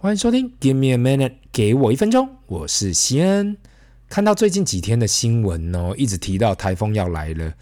[0.00, 3.56] 欢迎收听，Give me a minute，给我一分钟，我是西恩。
[4.08, 7.52] 看到最近几天的新闻哦，一直提到台风要来了，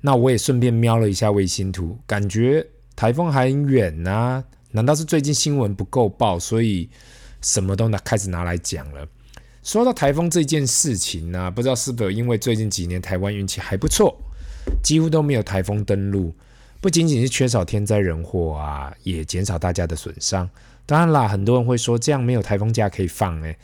[0.00, 4.42] 那我也顺便瞄了一下卫星图，感觉台风还很远啊。
[4.72, 6.90] 难道是最近新闻不够爆，所以
[7.40, 9.06] 什么都拿开始拿来讲了？
[9.62, 14.20] 说到台风这件事情呢、不知道是否因为最近几年台湾运气还不错，
[14.82, 16.34] 几乎都没有台风登陆，
[16.80, 20.48] 不仅仅是缺少天灾人祸啊，也减少大家的损伤。
[20.84, 23.56] 当然啦，很多人会说这样没有台风假可以放诶，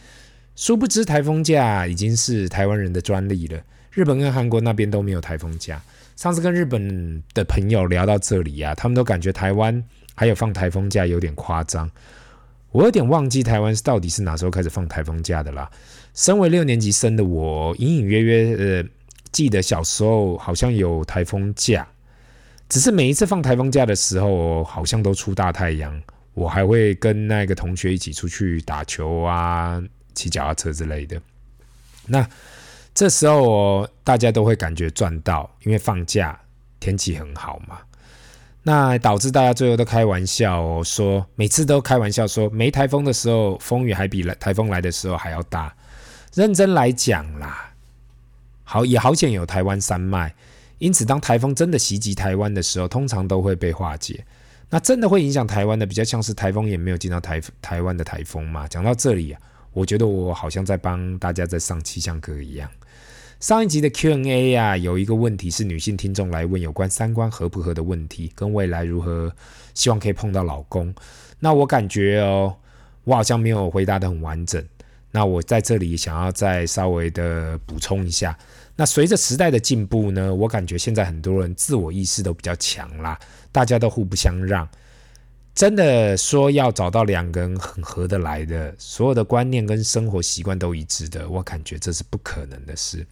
[0.57, 3.61] 殊不知台风假已经是台湾人的专利了。
[3.91, 5.80] 日本跟韩国那边都没有台风假。
[6.16, 9.83] 上次跟日本的朋友聊到这里啊，他们都感觉台湾
[10.15, 11.91] 还有放台风假有点夸张。
[12.71, 15.71] 我有点忘记台湾是到底是哪时候开始放台风假的啦。
[16.15, 18.88] 身为六年级生的我，隐隐约约呃
[19.30, 21.87] 记得小时候好像有台风假，
[22.73, 26.03] 只是每一次放台风假的时候，好像都出大太阳。
[26.33, 29.79] 我还会跟那个同学一起出去打球啊，
[30.15, 31.21] 骑脚踏车之类的。
[32.07, 32.27] 那
[32.95, 36.41] 这时候大家都会感觉赚到，因为放假
[36.80, 37.79] 天气很好嘛。
[38.63, 45.71] 那导致大家最后都开玩笑说，每次都开玩笑说，没台风的时候，风雨还比来台风来的时候还要大。
[46.33, 47.74] 认真来讲啦，
[48.65, 50.35] 好也好险有台湾山脉，
[50.83, 54.25] 因此当台风真的袭击台湾的时候，通常都会被化解。
[54.69, 58.66] 那真的会影响台湾的，比较像是台风也没有进到台台湾的台风嘛。
[58.66, 59.41] 讲到这里啊，
[59.73, 62.69] 我觉得我好像在帮大家在上气象课一样。
[63.39, 69.33] 上一集的 Q&A 啊，有一个问题是女性听众来问有关三观合不合的问题，跟未来如何
[69.75, 70.93] 希望可以碰到老公。
[71.39, 72.56] 那我感觉哦，
[73.05, 74.61] 我好像没有回答的很完整。
[75.12, 78.37] 那我在这里想要再稍微的补充一下。
[78.75, 83.16] 那随着时代的进步呢，我感觉现在很多人自我意识都比较强啦，
[83.53, 84.69] 大家都互不相让。
[85.55, 93.06] 真的说要找到两个人很合得来的，所有的观念跟生活习惯都一致的，我感觉这是不可能的事。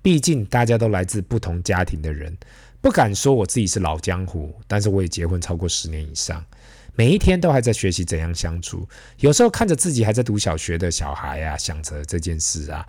[0.00, 2.34] 毕竟大家都来自不同家庭的人，
[2.80, 6.42] 不敢说我自己是老江湖，但是我也结婚超过十年以上，
[6.96, 8.88] 每一天都还在学习怎样相处。
[9.18, 12.84] 有时候看着自己还在读小学的小孩啊，想着这件事啊。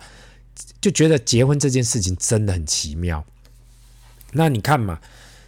[0.80, 3.24] 就觉得结婚这件事情真的很奇妙。
[4.32, 4.98] 那你看嘛，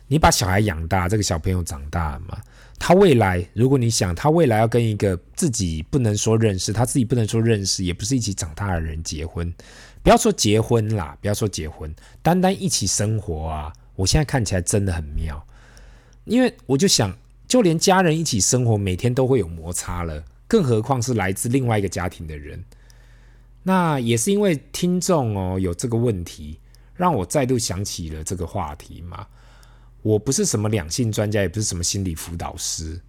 [0.07, 2.41] 你把小孩养大，这个小朋友长大了嘛，
[2.79, 9.53] 他未来，如果你想他未来要跟一个自己不能说认识，他自己不能说认识，也不是一起长大的人结婚，
[10.03, 15.45] 不要说结婚啦，不要说结婚，单单一起生活啊，我现在看起来真的很妙。
[16.25, 17.17] 因为我就想，
[17.51, 22.65] 就连家人一起生活，每天都会有摩擦了，更何况是来自另外一个家庭的人。
[23.65, 26.61] 那也是因为听众哦有这个问题，
[26.95, 29.27] 让我再度想起了这个话题嘛。
[30.01, 33.01] 我不是什么两性专家，也不是什么心理辅导师。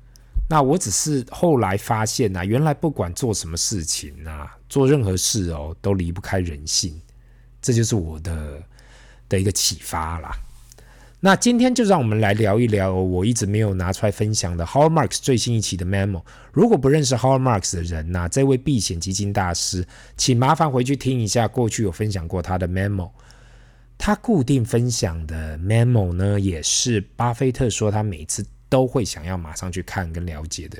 [0.49, 6.99] 那我只是后来发现呐，原来不管做什么事情呐，做任何事哦，都离不开人性。
[7.61, 8.59] 这就是我的
[9.29, 10.35] 的一个启发啦。
[11.23, 16.23] 那今天就让我们来聊一聊我一直没有拿出来分享的 Howard Marks 最新一期的 Memo。
[16.51, 19.85] 如果不认识 Howard Marks 的人呐，这位避险基金大师，
[20.17, 23.11] 请麻烦回去听一下过去有分享过他的 Memo。
[23.99, 30.79] 他固定分享的 Memo 呢，也是巴菲特说他每次都会想要马上去看跟了解的。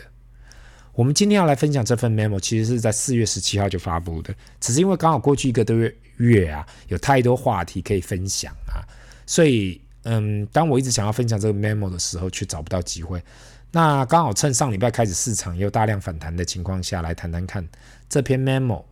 [0.94, 8.82] 我们今天要来分享这份 Memo，其实是在四月十七号就发布的，只是因为刚好过去一个多月月啊，有太多话题可以分享啊，
[9.28, 9.80] 所以。
[10.04, 13.24] 嗯，当我一直想要分享这个 memo 的时候，却找不到机会。
[13.72, 17.68] 那刚好趁上礼拜开始市场也有大量反弹的情况下，来谈谈看
[18.10, 18.84] 这篇 memo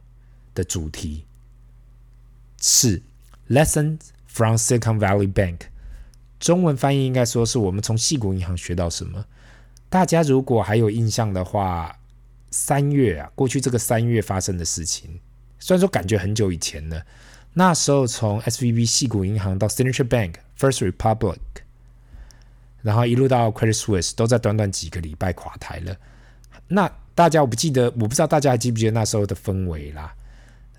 [0.53, 1.25] 的主题
[2.61, 3.01] 是
[3.49, 5.61] Lessons from Silicon Valley Bank。
[6.39, 9.25] 中文翻译应该说是我们从矽谷银行学到什么。
[9.89, 11.99] 大家如果还有印象的话，
[12.51, 15.19] 三月啊，过去这个三月发生的事情，
[15.59, 17.03] 虽然说感觉很久以前了。
[17.53, 21.39] 那时候从 SVB 矽谷银行到 Signature Bank、First Republic，
[22.81, 25.95] 然后一路到 Credit Suisse，都在短短几个礼拜垮台了。
[26.67, 30.13] 那大家我不记得，我不知道大家还记不记得那时候的氛围啦？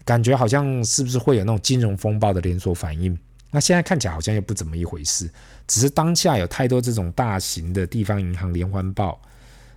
[0.05, 3.19] 感觉好像是不是会有那种金融风暴的连锁反应？
[3.51, 5.29] 那现在看起来好像又不怎么一回事，
[5.67, 9.21] 只是当下有太多这种大型的地方银行连环爆。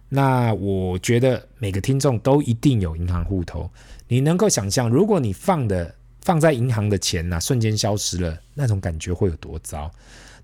[0.10, 3.69] 那我觉得每个听众都一定有银行户头，
[4.07, 5.96] 你能够想象，如果你放的。
[6.24, 9.92] 放在银行的钱呐、瞬间消失了，那种感觉会有多糟？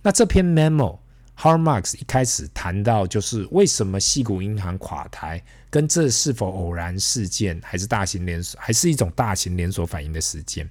[0.01, 0.97] 那这篇 memo。
[1.41, 10.69] h a r m a r k s 一开始谈到，就是为什么系谷银行垮台，跟这是否偶然事件，还是大型连锁，还是一种大型连锁反应的事件？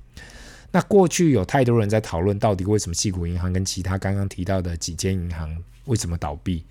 [0.71, 5.57] 那过去有太多人在讨论，到底为什么系谷银行跟其他刚刚提到的几间银行
[5.87, 6.63] 为什么倒闭？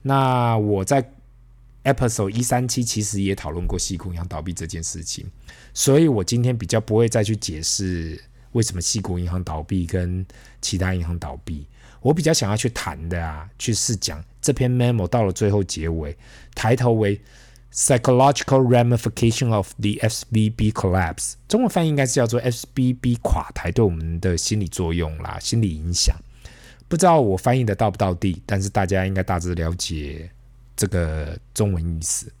[0.00, 1.04] 那我在
[1.84, 5.26] Episode 一三七其实也讨论过西谷银行倒闭这件事情，
[5.72, 8.18] 所以我今天比较不会再去解释
[8.52, 10.24] 为什么西谷银行倒闭跟
[10.60, 11.66] 其他银行倒闭。
[12.00, 16.16] 我比较想要去谈的啊，去试讲这篇 memo 到了最后结尾，
[16.54, 17.20] 抬头为
[17.72, 26.14] psychological ramification of the SVB collapse，中文翻译应该是叫做 SVB 垮台对我们的心理作用啦，心理影响。
[26.88, 30.30] 不知道我翻译的到不到地，但是大家应该大致了解。
[30.76, 32.32] 这个中文意思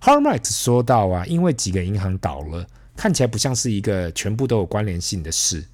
[0.00, 5.64] hartmarks 说到啊，因为几个银行倒了，看起来不像是一个全部都有关联性的事，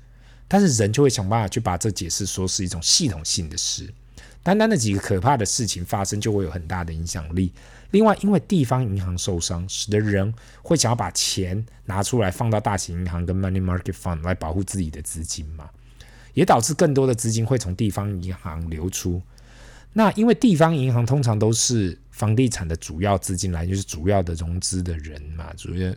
[0.49, 3.93] 但是人就会想办法去把这解释说是一种系统性的事。
[4.43, 7.53] 单单的几个可怕的事情发生，就会有很大的影响力。
[7.91, 10.33] 另外，因为地方银行受伤，使得人
[10.63, 15.69] 会想要把钱拿出来放到大型银行跟 Money Market Fund 来保护自己的资金嘛，
[16.35, 19.21] 也导致更多的资金会从地方银行流出。
[19.99, 25.91] 那因为地方银行通常都是房地产的主要资金来源，就是主要的融资的人嘛，主要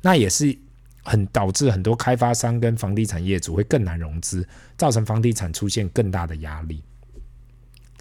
[0.00, 0.56] 那也是
[1.02, 6.82] 很导致很多开发商跟房地产业主会更难融资，造成房地产出现更大的压力。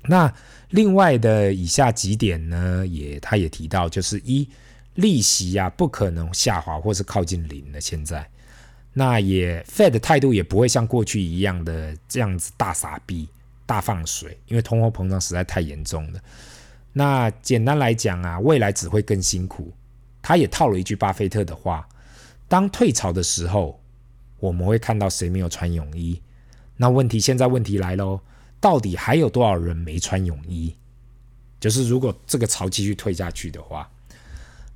[0.05, 0.33] 那
[0.69, 4.47] 另外的以下几点呢，也他也提到，就是一
[4.95, 7.81] 利息呀、啊、不可能下滑或是靠近零了。
[7.81, 8.25] 现在
[8.93, 13.27] 那也 Fed 的态度也不会像过去一样的这样子大撒币。
[13.71, 16.19] 大放水，因为通货膨胀实在太严重了。
[16.91, 19.71] 那简单来讲啊，未来只会更辛苦。
[20.21, 21.87] 他也套了一句巴菲特的话：
[22.49, 23.81] 当退潮的时候，
[24.41, 26.21] 我们会看到谁没有穿泳衣？
[26.75, 28.19] 那问题现在问题来喽，
[28.59, 30.75] 到底还有多少人没穿泳衣？
[31.57, 33.89] 就是如果这个潮继续退下去的话，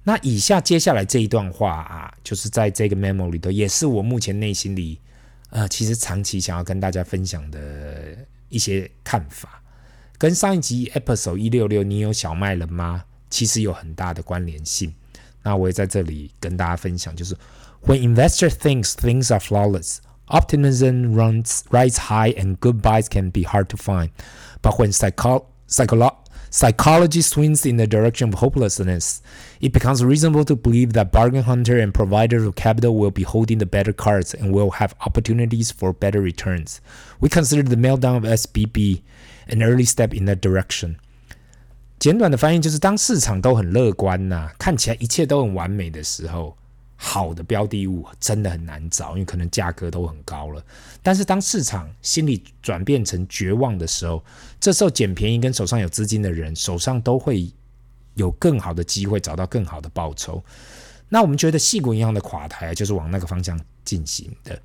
[0.03, 5.01] 那以下接下来这一段话啊，就是在这个 memo 里头，也是我目前内心里
[5.49, 8.15] 呃，其实长期想要跟大家分享的。
[8.49, 9.61] 一些看法
[10.17, 13.03] 跟上一集 episode 一六六，你有小麦了吗？
[13.29, 14.93] 其实有很大的关联性。
[15.43, 17.35] 那我也在这里跟大家分享，就是
[17.85, 19.97] When investor thinks things are flawless,
[20.27, 24.09] optimism runs rise high and good buys can be hard to find.
[24.61, 26.15] But when psycho psycholo
[26.54, 29.22] psychology swings in the direction of hopelessness,
[29.60, 33.58] it becomes reasonable to believe that bargain hunter and providers of capital will be holding
[33.58, 36.80] the better cards and will have opportunities for better returns.
[37.20, 39.02] We consider the meltdown of SBB
[39.48, 40.96] an early step in that direction.
[41.98, 46.56] 简短的翻译就是：当市场都很乐观呐、啊，看起来一切都很完美的时候。
[46.95, 50.63] 好的标的物真的很难找，因为可能价格都很高了。
[51.03, 54.23] 但是当市场心理转变成绝望的时候，
[54.59, 57.51] 这时候捡便宜跟手上有资金的人手上都会
[58.13, 60.43] 有更好的机会找到更好的报酬。
[61.09, 64.59] 那我们觉得矽谷银行的垮台就是往那个方向进行的。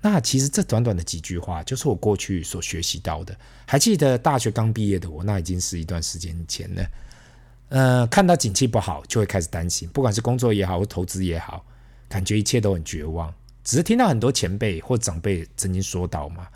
[0.00, 3.36] 那其实这短短的几句话就是我过去所学习到的。
[3.66, 6.84] 还记得大学刚毕业的我，那已经是一段时间前了。
[7.68, 11.64] 呃，看到景气不好，就会开始担心，不管是工作也好，或投资也好，
[12.08, 13.32] 感觉一切都很绝望。
[13.64, 16.46] 只是听到很多前辈或长辈曾经说到嘛，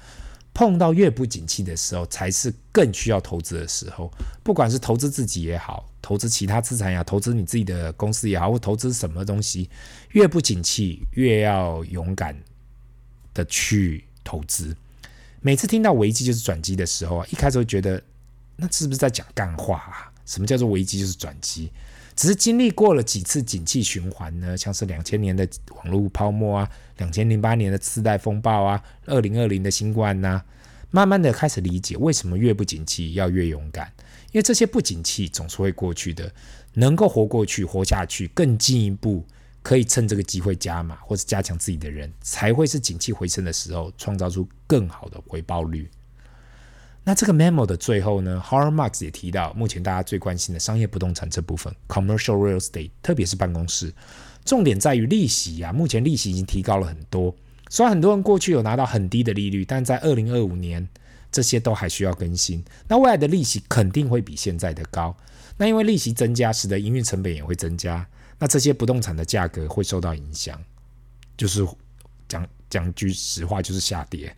[0.55, 4.09] 碰到越不景气的时候，才是更需要投资的时候。
[4.45, 9.69] 不管是投资自己也好，投资其他资产也好，投资你自己的公司也好，或投资什么东西，
[10.11, 12.41] 越不景气，越要勇敢
[13.35, 14.77] 的去投资。
[15.41, 18.01] 每次听到危机就是转机的时候啊，一开始会觉得，
[18.55, 20.13] 那是不是在讲干话啊？
[20.31, 21.01] 什么叫做危机？
[21.01, 21.73] 就是转机，
[22.15, 30.45] 只是经历过了几次景气循环呢，像是两千年的网络泡沫啊，两千零八年的次贷风暴啊，二零二零的新冠呐、啊，
[30.93, 33.93] 慢慢的开始理解为什么越不景气要越勇敢，
[34.31, 36.33] 因为这些不景气总是会过去的，
[36.75, 39.27] 能够活过去、活下去，更进一步
[39.63, 45.91] 可以趁这个机会加码或者加强自己的人，才会是景气回升的时候创造出更好的回报率。
[47.11, 53.93] 那这个 memo 的最后呢 h a r m a r k 也提到，目前大家最关心的商业不动产这部分，commercial real estate，特别是办公室，
[54.45, 55.73] 重点在于利息啊。
[55.73, 57.35] 目前利息已经提高了很多，
[57.69, 60.89] 虽然很多人过去有拿到很低的利率，但在二零二五年，
[61.33, 62.65] 这些都还需要更新。
[62.87, 65.13] 那未来的利息肯定会比现在的高。
[65.57, 68.07] 那因为利息增加，使得营运成本也会增加，
[68.39, 70.57] 那这些不动产的价格会受到影响，
[71.37, 71.67] 就是
[72.29, 74.33] 讲讲句实话，就是下跌。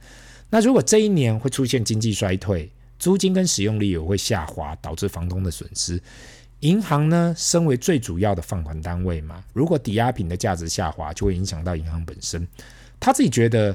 [0.55, 5.99] 那如果这一年会出现经济衰退，租金跟使用率也会下滑，导致房东的损失。
[6.61, 12.47] 银行呢，身为最主要的放款单位嘛，如果抵押品的价值下滑，就会影响到银行本身。
[13.01, 13.75] 他自己觉得，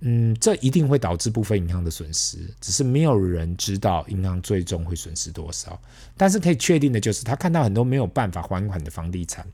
[0.00, 5.80] 嗯，这一定会导致部分银行的损失，只是没有人知道银行最终会损失多少。
[6.18, 9.46] 但是可以确定的就是，他看到很多没有办法还款的房地产。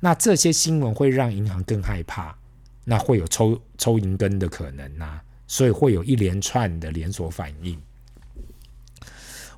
[0.00, 2.36] 那这些新闻会让银行更害怕，
[2.82, 7.76] 那会有抽抽银根的可能呐、所以会有一连串的连锁反应。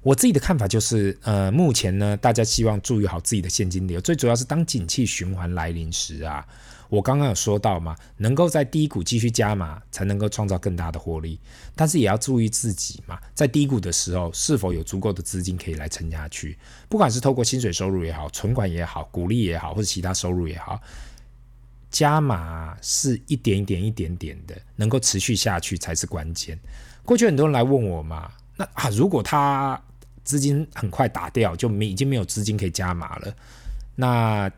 [0.01, 6.45] 我自己的看法就是，呃，目前呢，大家希望注意好自己的现金流，最主要是当景气循环来临时啊，
[6.89, 11.39] 我刚刚有说到嘛，能够在低谷继续加码，才能够创造更大的获利，
[11.77, 16.59] 但是也要注意自己嘛，在低谷的时候，是否有足够的资金可以来撑下去，
[16.89, 20.81] 不管是透过薪水收入也好，存款也好，股利也好，或者其他收入也好，
[21.93, 26.59] 加码是一点一点一点点的，能够持续下去才是关键。
[27.05, 29.81] 过去很多人来问我嘛，那啊，如果他
[30.25, 33.33] 资金很快打掉，就没已经没有资金可以加码了。
[33.95, 34.51] 那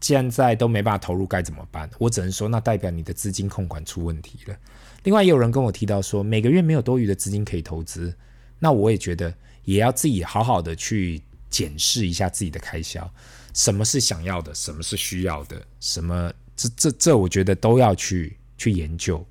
[0.00, 1.88] 现在都没办法投入，该怎么办？
[1.98, 4.56] 我只能说，那代表你的资金控管出问题了。
[5.04, 8.12] 另外，也有人跟我提到说，每个月没有多余的资金可以投资。
[8.58, 9.32] 那我也觉得，
[9.64, 13.08] 也要自己好好的去检视一下自己的开销，
[13.54, 19.24] 什么是想要的，什么是需要的，什么这这这，我觉得都要去去研究。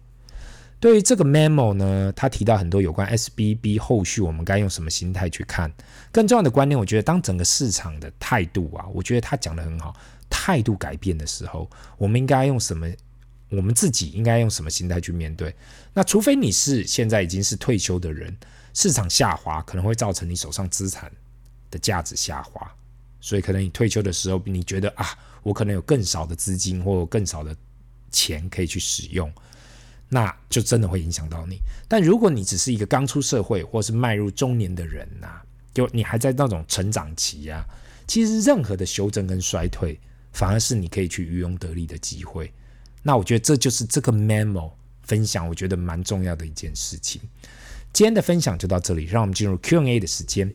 [0.80, 5.72] 对于这个 memo 呢，他提到很多有关 SBB 后续我们该用什么心态去看。
[6.12, 9.94] 更重要的观念，我觉得当整个市场的态度啊，我觉得他讲得很好，
[10.30, 12.88] 态度改变的时候，我们应该用什么？
[13.50, 15.54] 我们自己应该用什么心态去面对？
[15.94, 18.36] 那除非你是现在已经是退休的人，
[18.74, 21.12] 市场下滑可能会造成你手上资产
[21.70, 22.72] 的价值下滑，
[23.22, 25.06] 所以可能你退休的时候，你觉得啊，
[25.44, 27.56] 我可能有更少的资金或更少的
[28.12, 29.32] 钱可以去使用。
[30.12, 31.60] 那就真的会影响到你。
[31.88, 35.40] 但如果你只是一个刚出社会或是迈入中年的人呐、
[35.72, 37.64] 就你还在那种成长期啊，
[38.08, 40.00] 其实任何的修正跟衰退，
[40.34, 42.52] 反而是你可以去渔翁得利的机会。
[43.04, 44.72] 那我觉得这就是这个 memo
[45.04, 47.22] 分享，我觉得蛮重要的一件事情。
[47.94, 50.52] 今天的分享就到这里，让我们进入 Q&A 的时间。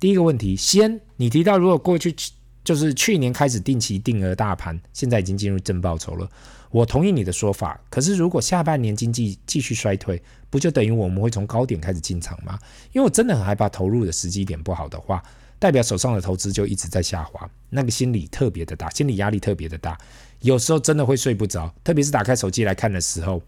[0.00, 2.16] 第一个问题，先你提到如果过去
[2.64, 6.26] 就是去年开始定期定额大盘，现在已经进入正报酬了。
[6.70, 12.58] 我同意你的说法，可是如果下半年经济继续衰退，不就等于我们会从高点开始进场吗？
[12.92, 15.22] 因为我真的很害怕投入的时机点不好的话，
[15.58, 19.98] 代表手上的投资就一直在下滑，那个心理特别的大，心理压力特别的大，
[20.40, 23.42] 有时候真的会睡不着，特别是打开手机来看的时候，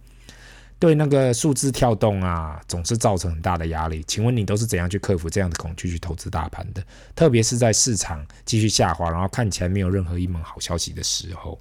[0.83, 4.03] 对那个数字跳动啊，总是造成很大的压力。
[4.09, 6.83] 请问你都是怎样去克服这样的恐惧去投资大盘的？
[7.15, 11.57] 特别是在市场继续下滑，然后看起来没有任何一门好消息的时候。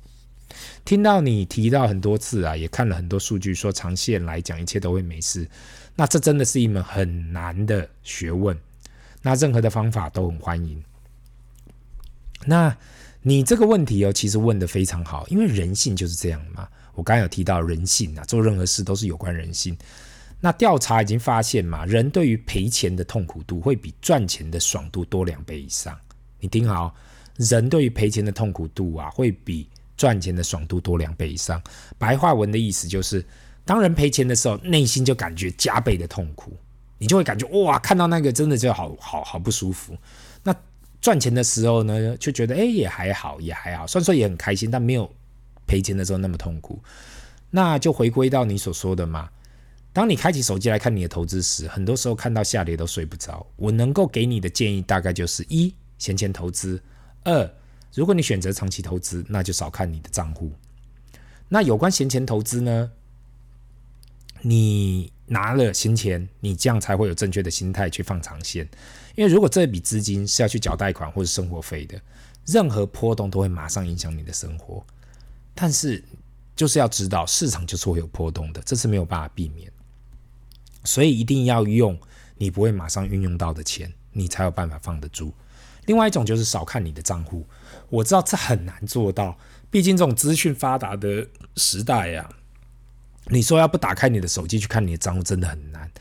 [0.84, 5.48] 听到你提到很多次啊，也看了很多数据，说长线来讲一切都会没事。
[5.96, 8.58] 那这真的是一门很难的学问。
[9.22, 10.84] 那任何的方法都很欢迎。
[12.48, 12.76] 那
[13.22, 16.68] 你这个问题哦，其实问得非常好，因为人性就是这样嘛。
[16.94, 19.78] 我刚刚有提到人性啊，做任何事都是有关人性。
[20.40, 25.96] 那调查已经发现嘛，人对于赔钱的痛苦度会比赚钱的爽度多两倍以上。
[26.40, 26.94] 你听好，
[27.36, 31.62] 人对于赔钱的痛苦度啊，会比赚钱的爽度多两倍以上，
[32.00, 33.24] 白话文的意思就是，
[33.64, 36.58] 当人赔钱的时候，内心就感觉加倍的痛苦，
[36.98, 39.96] 你就会感觉哇，看到那个真的就好好好不舒服。
[40.44, 40.52] 那
[41.02, 45.12] 赚钱的时候呢，就觉得哎也还好也还好，虽然说也很开心，但没有
[45.66, 46.80] 赔钱的时候那么痛苦。
[47.50, 49.30] 那就回归到你所说的嘛，
[49.92, 53.46] 当你开启手机来看你的投资时，很多时候看到下跌都睡不着。
[53.58, 56.82] 我能够给你的建议大概就是一闲钱投资，
[57.24, 57.52] 二。
[57.94, 60.50] 如果你选择长期投资，那就少看你的账户。
[61.50, 62.92] 那有关闲钱投资呢？
[64.44, 68.70] 你拿了闲钱，你这样才会有正确的心态去放长线。
[69.16, 72.00] 因为如果这笔资金是要去缴贷款或者生活费的，
[72.46, 74.84] 任何波动都会马上影响你的生活。
[75.54, 76.04] 但是
[76.56, 79.72] 就是要知道，市场就是会有波动的，这是没有办法避免。
[80.84, 82.00] 所以一定要用
[82.38, 85.34] 你不会马上运用到的钱，你才有办法放得住。
[85.86, 87.46] 另外一种就是少看你的账户，
[87.90, 89.38] 我知道这很难做到，
[89.70, 92.34] 毕竟这种资讯发达的时代呀、啊，
[93.26, 95.92] 你说要不打开你的手机去看你的账户真的很难。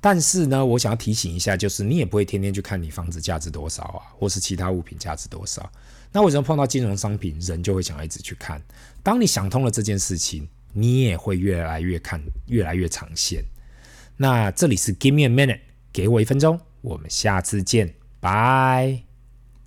[0.00, 5.70] 但是呢，我想要提醒一下，就是你也不会天天去看你房子价值多少啊，或是其他物品价值多少。
[6.10, 8.60] 那为什么碰到金融商品，人就会想要一直去看？
[9.02, 13.44] 当你想通了这件事情，你也会越来越看，越来越长线。
[14.16, 15.60] 那这里是 Give me a minute，
[15.92, 19.09] 给我一分钟，我们下次见，拜。